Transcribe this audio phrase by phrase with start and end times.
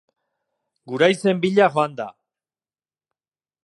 [0.93, 2.09] Guraizen bila joan da.